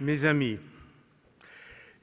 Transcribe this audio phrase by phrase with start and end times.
[0.00, 0.58] mes amis,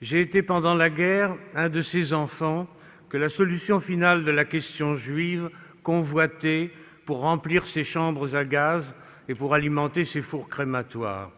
[0.02, 2.68] j'ai été pendant la guerre un de ces enfants
[3.10, 5.50] que la solution finale de la question juive
[5.84, 6.72] convoitait
[7.06, 8.96] pour remplir ses chambres à gaz
[9.28, 11.32] et pour alimenter ses fours crématoires.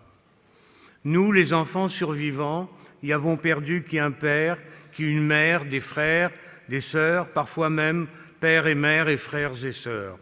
[1.04, 2.70] Nous, les enfants survivants,
[3.02, 4.58] y avons perdu qui un père,
[4.94, 6.32] qui une mère, des frères,
[6.70, 8.08] des sœurs, parfois même
[8.40, 10.18] père et mère et frères et sœurs.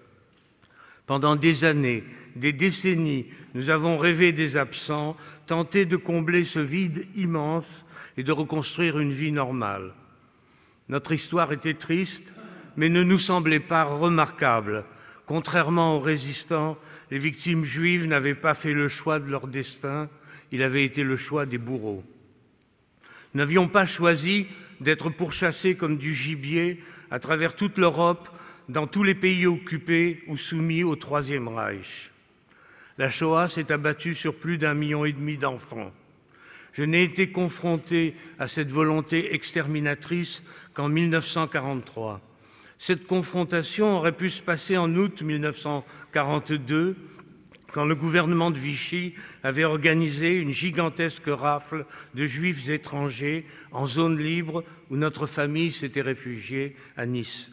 [1.05, 2.03] Pendant des années,
[2.35, 7.85] des décennies, nous avons rêvé des absents, tenté de combler ce vide immense
[8.17, 9.93] et de reconstruire une vie normale.
[10.89, 12.31] Notre histoire était triste,
[12.77, 14.85] mais ne nous semblait pas remarquable.
[15.25, 16.77] Contrairement aux résistants,
[17.09, 20.09] les victimes juives n'avaient pas fait le choix de leur destin,
[20.51, 22.03] il avait été le choix des bourreaux.
[23.33, 24.47] Nous n'avions pas choisi
[24.79, 28.29] d'être pourchassés comme du gibier à travers toute l'Europe,
[28.69, 32.10] dans tous les pays occupés ou soumis au Troisième Reich.
[33.01, 35.91] La Shoah s'est abattue sur plus d'un million et demi d'enfants.
[36.73, 40.43] Je n'ai été confronté à cette volonté exterminatrice
[40.75, 42.21] qu'en 1943.
[42.77, 46.95] Cette confrontation aurait pu se passer en août 1942,
[47.73, 54.19] quand le gouvernement de Vichy avait organisé une gigantesque rafle de juifs étrangers en zone
[54.19, 57.49] libre où notre famille s'était réfugiée à Nice.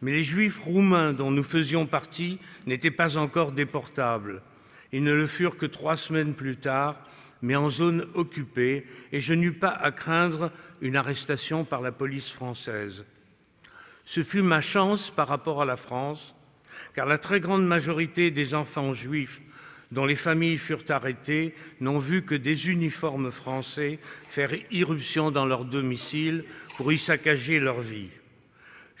[0.00, 4.40] Mais les juifs roumains dont nous faisions partie n'étaient pas encore déportables.
[4.92, 7.04] Ils ne le furent que trois semaines plus tard,
[7.42, 12.30] mais en zone occupée, et je n'eus pas à craindre une arrestation par la police
[12.30, 13.04] française.
[14.04, 16.34] Ce fut ma chance par rapport à la France,
[16.94, 19.40] car la très grande majorité des enfants juifs
[19.92, 25.64] dont les familles furent arrêtées n'ont vu que des uniformes français faire irruption dans leur
[25.64, 26.44] domicile
[26.76, 28.08] pour y saccager leur vie.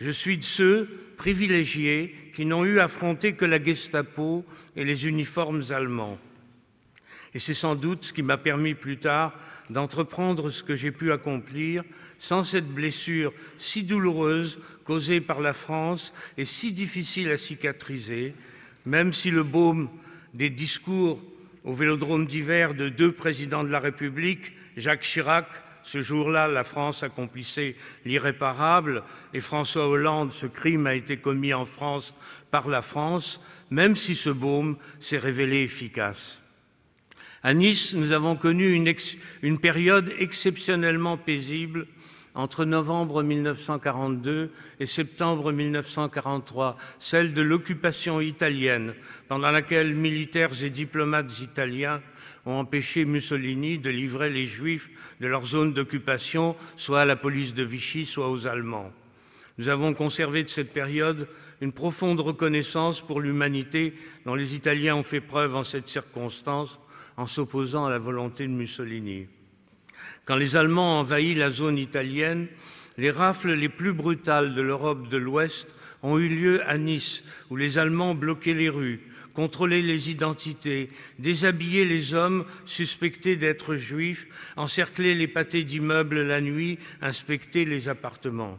[0.00, 5.06] Je suis de ceux privilégiés qui n'ont eu à affronter que la Gestapo et les
[5.06, 6.18] uniformes allemands.
[7.34, 9.34] Et c'est sans doute ce qui m'a permis plus tard
[9.68, 11.84] d'entreprendre ce que j'ai pu accomplir
[12.18, 18.34] sans cette blessure si douloureuse causée par la France et si difficile à cicatriser,
[18.86, 19.88] même si le baume
[20.34, 21.22] des discours
[21.64, 25.46] au Vélodrome d'hiver de deux présidents de la République, Jacques Chirac,
[25.82, 29.02] ce jour-là, la France accomplissait l'irréparable
[29.34, 32.14] et François Hollande, ce crime a été commis en France
[32.50, 36.40] par la France, même si ce baume s'est révélé efficace.
[37.42, 38.74] À Nice, nous avons connu
[39.42, 41.86] une, période exceptionnellement paisible
[42.34, 48.94] entre novembre 1942 et septembre 1943, celle de l'occupation italienne,
[49.26, 52.02] pendant laquelle militaires et diplomates italiens
[52.50, 54.90] ont empêché Mussolini de livrer les Juifs
[55.20, 58.90] de leur zone d'occupation, soit à la police de Vichy, soit aux Allemands.
[59.58, 61.28] Nous avons conservé de cette période
[61.60, 63.94] une profonde reconnaissance pour l'humanité
[64.24, 66.78] dont les Italiens ont fait preuve en cette circonstance
[67.16, 69.26] en s'opposant à la volonté de Mussolini.
[70.24, 72.48] Quand les Allemands ont envahi la zone italienne,
[72.96, 75.66] les rafles les plus brutales de l'Europe de l'Ouest
[76.02, 79.00] ont eu lieu à Nice, où les Allemands bloquaient les rues,
[79.34, 84.26] contrôlaient les identités, déshabillaient les hommes suspectés d'être juifs,
[84.56, 88.58] encerclaient les pâtés d'immeubles la nuit, inspectaient les appartements.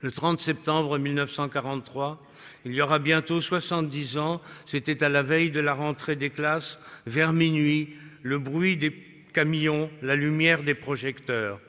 [0.00, 2.22] Le 30 septembre 1943,
[2.66, 6.78] il y aura bientôt 70 ans, c'était à la veille de la rentrée des classes,
[7.06, 8.92] vers minuit, le bruit des
[9.32, 11.60] camions, la lumière des projecteurs.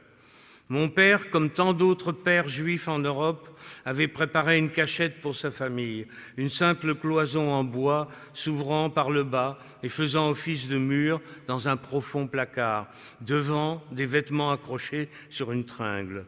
[0.69, 3.49] Mon père, comme tant d'autres pères juifs en Europe,
[3.85, 9.23] avait préparé une cachette pour sa famille, une simple cloison en bois s'ouvrant par le
[9.23, 12.87] bas et faisant office de mur dans un profond placard,
[13.21, 16.25] devant des vêtements accrochés sur une tringle.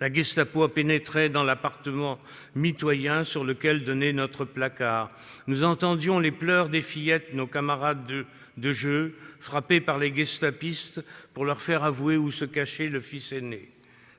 [0.00, 2.18] La Gestapo a pénétré dans l'appartement
[2.56, 5.12] mitoyen sur lequel donnait notre placard.
[5.46, 8.26] Nous entendions les pleurs des fillettes, nos camarades de,
[8.56, 11.02] de jeu, frappés par les gestapistes
[11.34, 13.68] pour leur faire avouer où se cachait le fils aîné.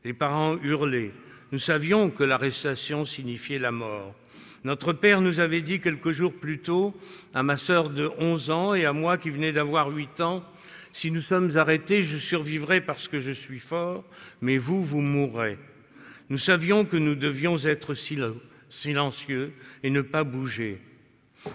[0.03, 1.11] Les parents hurlaient.
[1.51, 4.15] Nous savions que l'arrestation signifiait la mort.
[4.63, 6.95] Notre père nous avait dit quelques jours plus tôt,
[7.33, 10.43] à ma sœur de 11 ans et à moi qui venais d'avoir 8 ans,
[10.93, 14.05] si nous sommes arrêtés, je survivrai parce que je suis fort,
[14.41, 15.57] mais vous, vous mourrez.
[16.29, 17.95] Nous savions que nous devions être
[18.69, 20.79] silencieux et ne pas bouger.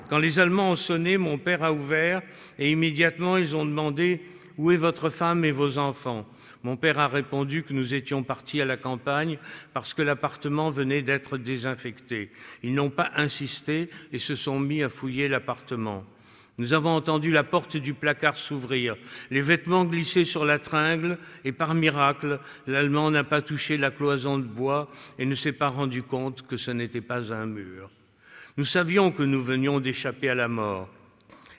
[0.09, 2.23] Quand les Allemands ont sonné, mon père a ouvert
[2.59, 4.21] et immédiatement ils ont demandé
[4.57, 6.27] Où est votre femme et vos enfants?
[6.65, 9.39] Mon père a répondu que nous étions partis à la campagne
[9.73, 12.31] parce que l'appartement venait d'être désinfecté.
[12.63, 16.05] Ils n'ont pas insisté et se sont mis à fouiller l'appartement.
[16.59, 18.97] Nous avons entendu la porte du placard s'ouvrir,
[19.31, 24.39] les vêtements glisser sur la tringle, et par miracle, l'Allemand n'a pas touché la cloison
[24.39, 24.91] de bois
[25.21, 27.91] et ne s'est pas rendu compte que ce n'était pas un mur.
[28.59, 30.89] Nous savions que nous venions d'échapper à la mort.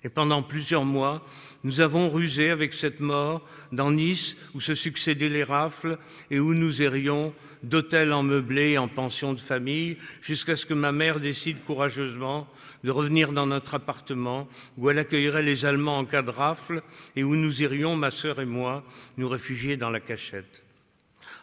[0.04, 1.26] Et pendant plusieurs mois,
[1.64, 3.42] nous avons rusé avec cette mort
[3.72, 5.98] dans Nice, où se succédaient les rafles
[6.30, 10.92] et où nous errions d'hôtel en meublé en pension de famille, jusqu'à ce que ma
[10.92, 12.50] mère décide courageusement
[12.84, 16.84] de revenir dans notre appartement, où elle accueillerait les Allemands en cas de rafle
[17.16, 18.84] et où nous irions, ma sœur et moi,
[19.16, 20.64] nous réfugier dans la cachette.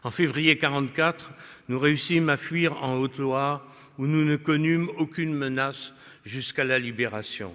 [0.03, 1.31] En février 1944,
[1.71, 3.65] nous réussîmes à fuir en Haute-Loire,
[3.99, 5.93] où nous ne connûmes aucune menace
[6.25, 7.55] jusqu'à la libération.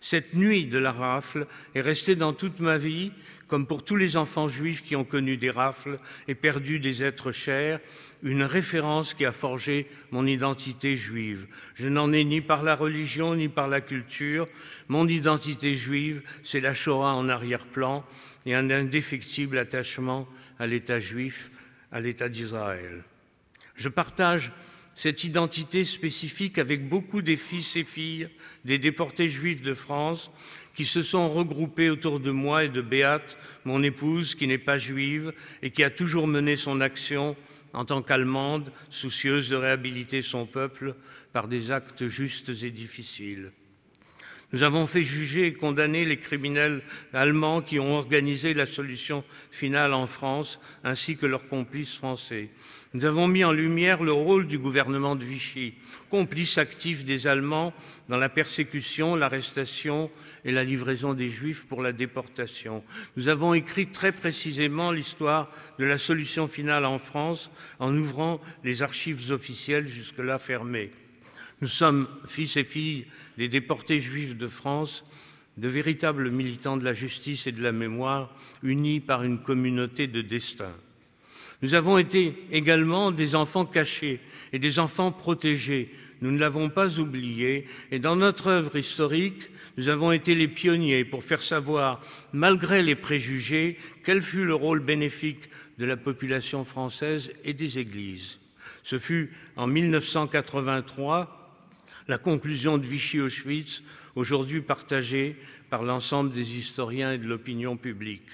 [0.00, 3.12] Cette nuit de la rafle est restée dans toute ma vie,
[3.48, 7.32] comme pour tous les enfants juifs qui ont connu des rafles et perdu des êtres
[7.32, 7.80] chers,
[8.22, 11.46] une référence qui a forgé mon identité juive.
[11.74, 14.46] Je n'en ai ni par la religion ni par la culture.
[14.88, 18.04] Mon identité juive, c'est la Shoah en arrière-plan
[18.46, 21.50] et un indéfectible attachement à l'État juif,
[21.92, 23.04] à l'État d'Israël.
[23.76, 24.52] Je partage
[24.96, 28.28] cette identité spécifique avec beaucoup des fils et filles
[28.64, 30.30] des déportés juifs de France
[30.74, 34.78] qui se sont regroupés autour de moi et de Béate, mon épouse, qui n'est pas
[34.78, 35.32] juive
[35.62, 37.36] et qui a toujours mené son action
[37.74, 40.94] en tant qu'Allemande, soucieuse de réhabiliter son peuple
[41.32, 43.52] par des actes justes et difficiles.
[44.52, 46.82] Nous avons fait juger et condamner les criminels
[47.12, 52.50] allemands qui ont organisé la solution finale en France, ainsi que leurs complices français.
[52.94, 55.74] Nous avons mis en lumière le rôle du gouvernement de Vichy,
[56.10, 57.74] complice actif des Allemands
[58.08, 60.10] dans la persécution, l'arrestation
[60.44, 62.84] et la livraison des Juifs pour la déportation.
[63.16, 65.50] Nous avons écrit très précisément l'histoire
[65.80, 67.50] de la solution finale en France
[67.80, 70.92] en ouvrant les archives officielles jusque-là fermées.
[71.62, 73.06] Nous sommes, fils et filles
[73.38, 75.04] des déportés juifs de France,
[75.56, 80.20] de véritables militants de la justice et de la mémoire, unis par une communauté de
[80.20, 80.72] destin.
[81.62, 84.20] Nous avons été également des enfants cachés
[84.52, 85.90] et des enfants protégés.
[86.20, 87.66] Nous ne l'avons pas oublié.
[87.90, 89.48] Et dans notre œuvre historique,
[89.78, 92.02] nous avons été les pionniers pour faire savoir,
[92.34, 95.48] malgré les préjugés, quel fut le rôle bénéfique
[95.78, 98.38] de la population française et des églises.
[98.82, 101.45] Ce fut en 1983
[102.08, 103.82] la conclusion de Vichy-Auschwitz,
[104.14, 105.36] aujourd'hui partagée
[105.70, 108.28] par l'ensemble des historiens et de l'opinion publique.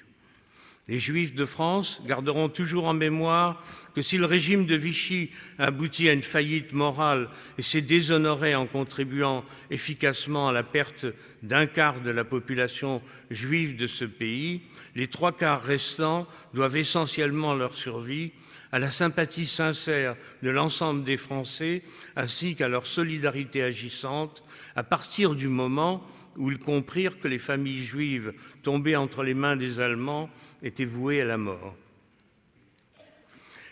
[0.88, 3.64] Les Juifs de France garderont toujours en mémoire
[3.94, 8.66] que si le régime de Vichy aboutit à une faillite morale et s'est déshonoré en
[8.66, 11.06] contribuant efficacement à la perte
[11.42, 14.62] d'un quart de la population juive de ce pays,
[14.96, 18.32] les trois quarts restants doivent essentiellement leur survie
[18.72, 21.82] à la sympathie sincère de l'ensemble des Français
[22.16, 24.42] ainsi qu'à leur solidarité agissante
[24.74, 26.02] à partir du moment
[26.36, 28.32] où ils comprirent que les familles juives
[28.62, 30.30] tombées entre les mains des Allemands
[30.62, 31.76] étaient vouées à la mort.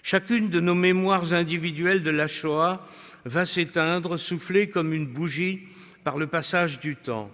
[0.02, 2.86] Chacune de nos mémoires individuelles de la Shoah
[3.24, 5.60] va s'éteindre, soufflée comme une bougie
[6.04, 7.30] par le passage du temps.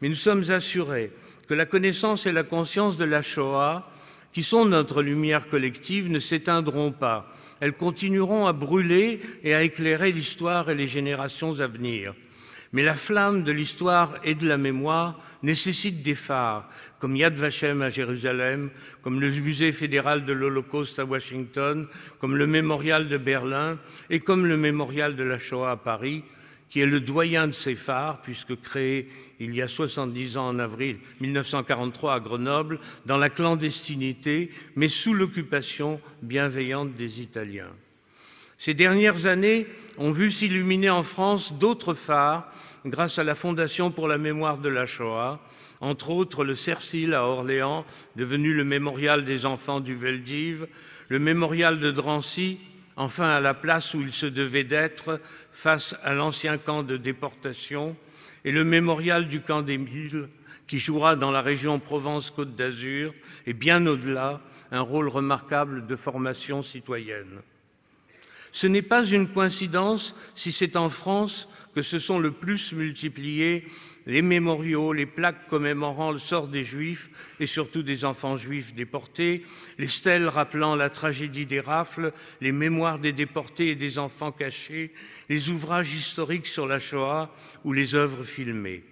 [0.00, 1.12] Mais nous sommes assurés
[1.48, 3.90] que la connaissance et la conscience de la Shoah
[4.32, 7.34] qui sont notre lumière collective, ne s'éteindront pas.
[7.60, 12.14] Elles continueront à brûler et à éclairer l'histoire et les générations à venir.
[12.72, 16.68] Mais la flamme de l'histoire et de la mémoire nécessite des phares,
[17.00, 18.70] comme Yad Vashem à Jérusalem,
[19.02, 21.86] comme le musée fédéral de l'Holocauste à Washington,
[22.20, 23.78] comme le mémorial de Berlin
[24.10, 26.22] et comme le mémorial de la Shoah à Paris,
[26.70, 29.08] qui est le doyen de ces phares, puisque créé
[29.40, 35.12] il y a 70 ans en avril 1943 à Grenoble, dans la clandestinité, mais sous
[35.12, 37.72] l'occupation bienveillante des Italiens.
[38.56, 39.66] Ces dernières années
[39.98, 42.52] ont vu s'illuminer en France d'autres phares
[42.84, 45.40] grâce à la Fondation pour la mémoire de la Shoah,
[45.80, 47.86] entre autres le Cercil à Orléans,
[48.16, 50.66] devenu le mémorial des enfants du Veldiv,
[51.08, 52.58] le mémorial de Drancy,
[52.96, 55.20] enfin à la place où il se devait d'être
[55.52, 57.96] face à l'ancien camp de déportation,
[58.44, 60.28] et le mémorial du camp des Mille,
[60.66, 63.12] qui jouera dans la région Provence-Côte d'Azur
[63.46, 64.40] et bien au-delà
[64.70, 67.40] un rôle remarquable de formation citoyenne.
[68.52, 73.64] Ce n'est pas une coïncidence si c'est en France que se sont le plus multipliés
[74.06, 79.44] les mémoriaux, les plaques commémorant le sort des Juifs et surtout des enfants juifs déportés,
[79.78, 84.92] les stèles rappelant la tragédie des rafles, les mémoires des déportés et des enfants cachés,
[85.28, 87.34] les ouvrages historiques sur la Shoah
[87.64, 88.82] ou les œuvres filmées.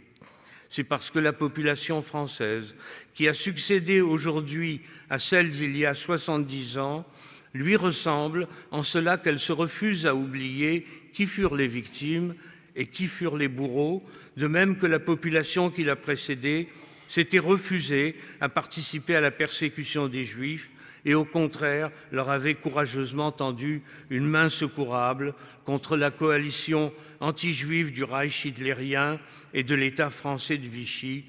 [0.70, 2.76] C'est parce que la population française,
[3.14, 7.06] qui a succédé aujourd'hui à celle d'il y a 70 ans,
[7.54, 12.34] lui ressemble en cela qu'elle se refuse à oublier qui furent les victimes
[12.78, 14.02] et qui furent les bourreaux,
[14.38, 16.68] de même que la population qui l'a précédée
[17.08, 20.70] s'était refusée à participer à la persécution des Juifs
[21.04, 28.04] et au contraire leur avait courageusement tendu une main secourable contre la coalition anti-juive du
[28.04, 29.18] Reich hitlérien
[29.54, 31.24] et de l'État français de Vichy,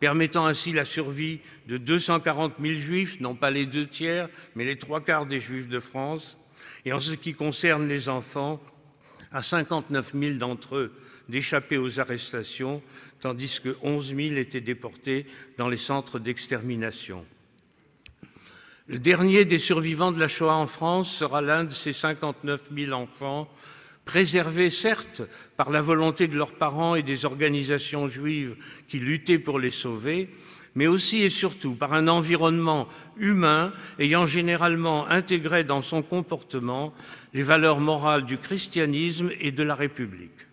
[0.00, 4.78] permettant ainsi la survie de 240 000 juifs, non pas les deux tiers, mais les
[4.78, 6.38] trois quarts des juifs de France,
[6.84, 8.60] et en ce qui concerne les enfants,
[9.34, 10.92] à 59 000 d'entre eux
[11.28, 12.82] d'échapper aux arrestations,
[13.20, 15.26] tandis que 11 000 étaient déportés
[15.58, 17.24] dans les centres d'extermination.
[18.86, 22.92] Le dernier des survivants de la Shoah en France sera l'un de ces 59 000
[22.92, 23.50] enfants,
[24.04, 25.22] préservés certes
[25.56, 30.28] par la volonté de leurs parents et des organisations juives qui luttaient pour les sauver,
[30.74, 36.92] mais aussi et surtout par un environnement humain ayant généralement intégré dans son comportement
[37.32, 40.43] les valeurs morales du christianisme et de la République.